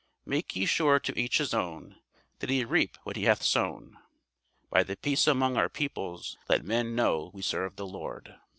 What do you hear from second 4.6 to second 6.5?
By the peace among Our peoples